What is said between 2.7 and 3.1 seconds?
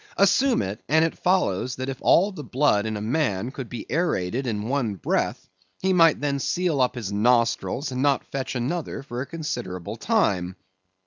in a